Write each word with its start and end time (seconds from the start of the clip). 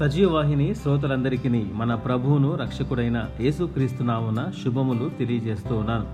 సజీవవాహిని 0.00 0.74
శ్రోతలందరికీ 0.74 1.48
మన 1.74 1.94
ప్రభువును 1.94 2.54
రక్షకుడైన 2.54 3.24
యేసుక్రీస్తునామున 3.40 4.50
శుభములు 4.64 5.10
తెలియజేస్తూ 5.18 5.74
ఉన్నాను. 5.74 6.06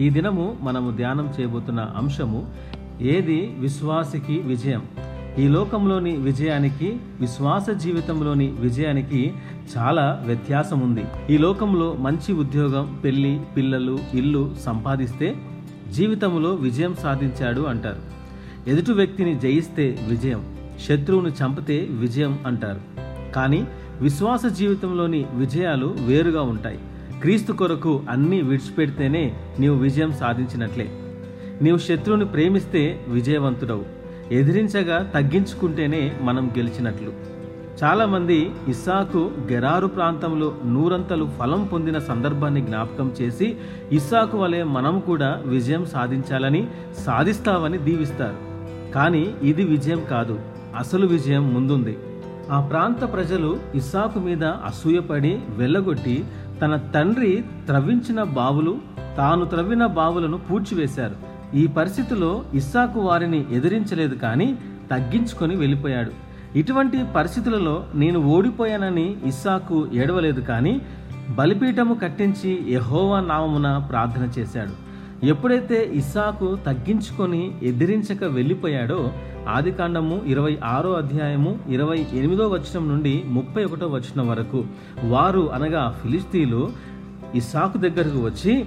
ఈ 0.00 0.10
దినము 0.10 0.56
మనము 0.62 0.96
ధ్యానం 0.96 1.34
చేయబోతున్న 1.40 1.80
అంశము 1.80 2.50
ఏది? 3.00 3.54
విశ్వాసికి 3.58 4.38
విజయం. 4.38 4.82
ఈ 5.38 5.48
లోకంలోని 5.48 6.16
విజయానికి 6.16 7.00
విశ్వాస 7.20 7.70
జీవితంలోని 7.70 8.46
విజయానికి 8.46 9.34
చాలా 9.78 10.22
వ్యత్యాసం 10.26 10.80
ఉంది 10.80 11.04
ఈ 11.30 11.38
లోకంలో 11.38 11.96
మంచి 11.98 12.32
ఉద్యోగం 12.32 13.00
పెళ్ళి 13.04 13.40
పిల్లలు 13.56 13.98
ఇల్లు 14.14 14.54
సంపాదిస్తే 14.60 15.36
జీవితంలో 15.92 16.54
విజయం 16.54 16.94
సాధించాడు 16.94 17.60
అంటారు. 17.60 18.00
ఎదుటి 18.70 18.92
వ్యక్తిని 18.92 19.38
జయిస్తే 19.38 19.98
విజయం 20.08 20.56
శత్రువును 20.88 21.28
చంపితే 21.28 21.86
విజయం 21.90 22.38
అంటారు. 22.46 22.87
కానీ 23.34 23.68
విశ్వాస 24.00 24.46
జీవితంలోని 24.46 25.26
విజయాలు 25.34 25.96
వేరుగా 26.06 26.42
ఉంటాయి. 26.42 26.78
క్రీస్తు 27.20 27.52
కొరకు 27.52 28.02
అన్నీ 28.10 28.40
విడిచిపెడితేనే 28.40 29.34
నీవు 29.58 29.76
విజయం 29.76 30.12
సాధించినట్లే. 30.12 30.88
నీవు 31.62 31.78
శత్రువుని 31.78 32.24
ప్రేమిస్తే 32.24 33.00
విజయవంతుడవు. 33.08 33.84
ఎదిరించగా 34.32 35.10
తగ్గించుకుంటేనే 35.14 36.12
మనం 36.22 36.50
గెలిచినట్లు. 36.58 37.12
చాలామంది 37.84 38.50
ఇస్సాకు 38.68 39.30
గెరారు 39.52 39.86
ప్రాంతంలో 39.86 40.54
నూరంతలు 40.64 41.30
ఫలం 41.38 41.64
పొందిన 41.64 41.98
సందర్భాన్ని 41.98 42.60
జ్ఞాపకం 42.60 43.12
చేసి 43.20 43.56
ఇస్సాకు 43.92 44.38
వలె 44.38 44.62
మనం 44.62 45.00
కూడా 45.00 45.42
విజయం 45.46 45.86
సాధించాలని 45.86 46.66
సాధిస్తావని 47.06 47.78
దీవిస్తారు. 47.78 48.36
కానీ 48.92 49.34
ఇది 49.42 49.64
విజయం 49.64 50.02
కాదు. 50.10 50.40
అసలు 50.76 51.06
విజయం 51.06 51.54
ముందుంది. 51.54 51.96
ఆ 52.50 52.60
ప్రాంత 52.60 53.12
ప్రజలు 53.12 53.60
ఇస్సాకు 53.74 54.18
మీద 54.18 54.44
అసూయపడి 54.44 55.40
వెళ్ళగొట్టి 55.48 56.24
తన 56.62 56.76
తండ్రి 56.94 57.44
త్రవ్వించిన 57.66 58.22
బావులు 58.22 58.78
తాను 59.16 59.44
త్రవ్విన 59.44 59.86
బావులను 59.86 60.36
పూడ్చివేశారు. 60.36 61.16
ఈ 61.56 61.66
పరిస్థితిలో 61.66 62.44
ఇస్సాకు 62.54 63.00
వారిని 63.00 63.44
ఎదిరించలేదు 63.52 64.14
కానీ 64.14 64.58
తగ్గించుకొని 64.90 65.56
వెళ్ళిపోయాడు. 65.56 66.12
ఇటువంటి 66.56 66.98
పరిస్థితులలో 67.16 67.84
నేను 67.94 68.18
ఓడిపోయానని 68.34 69.16
ఇస్సాకు 69.26 69.88
ఏడవలేదు 69.94 70.40
కానీ 70.40 70.80
బలిపీఠము 71.38 71.94
కట్టించి 71.94 72.50
యహోవా 72.68 73.20
నామమున 73.20 73.86
ప్రార్థన 73.90 74.28
చేశాడు. 74.38 74.87
ఎప్పుడైతే 75.24 75.84
ఇస్సాకు 75.84 76.58
తగ్గించుకొని 76.66 77.54
ఎదిరించక 77.62 78.24
వెళ్ళిపోయాడో 78.24 79.12
ఆదికాండము 79.48 80.20
ఇరవై 80.26 80.58
ఆరో 80.64 80.92
అధ్యాయము 80.92 81.58
ఇరవై 81.68 82.06
ఎనిమిదో 82.14 82.48
వచనం 82.48 82.88
నుండి 82.88 83.22
ముప్పై 83.26 83.64
ఒకటో 83.64 83.86
వచనం 83.86 84.28
వరకు. 84.28 84.64
వారు 85.04 85.50
అనగా 85.52 85.98
ఫిలిస్తీన్లు 86.02 86.70
ఇస్సాకు 87.34 87.78
దగ్గరకు 87.78 88.24
వచ్చి 88.24 88.64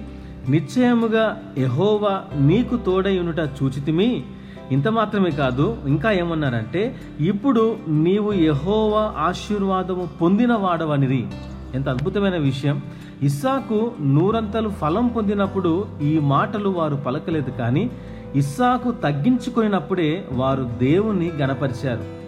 నిశ్చయముగా 0.48 1.54
ఎహోవా 1.58 2.22
నీకు 2.38 2.76
తోడైయునుట 2.76 3.38
చూచితిమి. 3.38 4.24
ఇంత 4.72 4.88
మాత్రమే 4.88 5.30
కాదు 5.30 5.76
ఇంకా 5.86 6.10
ఏమన్నారంటే 6.10 6.96
ఇప్పుడు 7.20 7.76
నీవు 7.88 8.32
ఎహోవా 8.32 9.14
ఆశీర్వాదము 9.18 10.08
పొందిన 10.20 10.52
వాడవనిరి 10.52 11.26
ఎంత 11.74 11.88
అద్భుతమైన 11.88 12.36
విషయం. 12.36 12.82
ఇస్సాకు 13.22 13.92
నూరంతలు 14.00 14.68
ఫలం 14.68 15.06
పొందినప్పుడు 15.06 15.86
ఈ 16.02 16.18
మాటలు 16.18 16.68
వారు 16.68 16.96
పలకలేదు 16.96 17.50
కానీ 17.50 17.90
ఇస్సాకు 18.36 18.90
తగ్గించుకున్నప్పుడే 18.90 20.26
వారు 20.32 20.70
దేవుణ్ణి 20.78 21.30
గణపరిచారు. 21.30 22.21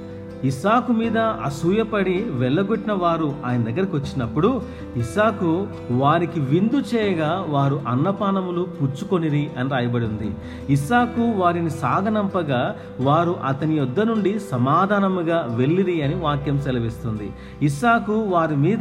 ఇస్సాకు 0.45 0.92
మీద 0.92 1.19
అసూయపడి 1.19 2.25
వెళ్ళగొట్టిన 2.31 2.92
వారు 2.92 3.34
ఆయన 3.47 3.62
దగ్గరకు 3.62 3.97
వచ్చినప్పుడు 3.97 4.62
ఇస్సాకు 4.97 5.67
వారికి 5.91 6.41
విందు 6.41 6.77
చేయగా 6.77 7.47
వారు 7.48 7.81
అన్నపానములు 7.89 8.62
పుచ్చుకొనిరి 8.62 9.50
అని 9.59 9.70
రాయబడి 9.70 10.04
ఉంది 10.04 10.37
ఇస్సాకు 10.72 11.33
వారిని 11.37 11.71
సాగనంపగా 11.71 12.77
వారు 13.00 13.37
అతని 13.44 13.77
యొద్ద 13.77 14.00
నుండి 14.00 14.38
సమాధానముగా 14.38 15.49
వెళ్ళిరి 15.56 16.03
అని 16.03 16.15
వాక్యం 16.15 16.59
సెలవిస్తుంది. 16.59 17.33
ఇస్సాకు 17.62 18.12
వారి 18.12 18.56
మీద 18.56 18.78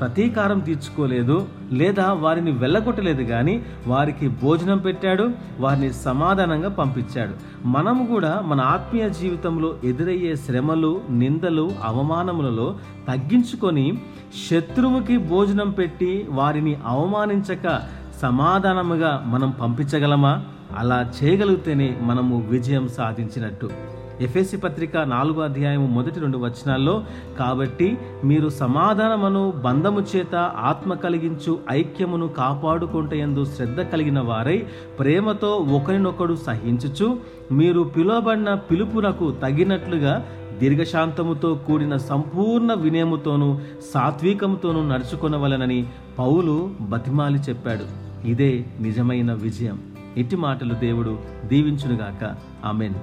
ప్రతీకారం 0.00 0.58
తీర్చుకోలేదు 0.58 1.46
లేదా 1.72 2.12
వారిని 2.12 2.50
వెళ్ళగొట్టలేదు 2.50 3.22
కానీ 3.22 3.62
వారికి 3.86 4.28
భోజనం 4.28 4.78
పెట్టాడు 4.78 5.30
వారిని 5.60 5.92
సమాధానంగా 5.92 6.68
పంపించాడు. 6.68 7.34
మనము 7.68 8.06
కూడా 8.06 8.42
మన 8.46 8.60
ఆత్మీయ 8.60 9.08
జీవితంలో 9.08 9.76
ఎదురయ్యే 9.84 10.36
శ్రమలు 10.36 10.99
నిందలు 11.10 11.72
అవమానములలో 11.84 12.76
తగ్గించుకొని 13.08 13.98
శత్రువుకి 14.50 15.18
భోజనం 15.18 15.70
పెట్టి 15.70 16.26
వారిని 16.30 16.76
అవమానించక 16.86 17.80
సమాధానముగా 18.22 19.24
మనం 19.26 19.50
పంపించగలమా? 19.50 20.44
అలా 20.78 21.12
చేయగలిగితేనే 21.16 21.98
మనము 22.00 22.46
విజయం 22.48 22.88
సాధించినట్టు. 22.88 23.70
ఎఫ్ఎస్సి 24.20 24.56
పత్రిక 24.56 24.96
నాలుగో 24.96 25.42
అధ్యాయము 25.42 25.86
మొదటి 25.86 26.20
రెండు 26.20 26.38
వచనాల్లో 26.38 27.04
కాబట్టి 27.38 27.98
మీరు 28.24 28.48
సమాధానమును 28.48 29.50
బంధము 29.50 30.00
చేత 30.00 30.34
ఆత్మ 30.58 30.94
కలిగించు 30.94 31.58
ఐక్యమును 31.70 32.28
కాపాడుకుంటేందు 32.28 33.44
శ్రద్ధ 33.44 33.80
కలిగిన 33.80 34.20
వారై 34.20 34.66
ప్రేమతో 34.98 35.56
ఒకరినొకడు 35.56 36.34
సహించుచు 36.34 37.18
మీరు 37.52 37.80
పిలువబడిన 37.80 38.54
పిలుపునకు 38.54 39.30
తగినట్లుగా 39.30 40.26
దీర్ఘశాంతముతో 40.60 41.54
కూడిన 41.54 41.96
సంపూర్ణ 41.96 42.72
వినయముతోనూ 42.74 43.58
సాత్వికముతోనూ 43.94 44.82
నడుచుకొనవలనని 44.82 45.86
పౌలు 46.18 46.70
బతిమాలి 46.80 47.38
చెప్పాడు. 47.38 47.84
ఇదే 48.26 48.64
నిజమైన 48.80 49.32
విజయం. 49.32 49.80
ఇట్టి 50.16 50.36
మాటలు 50.36 50.74
దేవుడు 50.74 51.18
దీవించునుగాక. 51.44 52.36
ఆమెన్. 52.64 52.94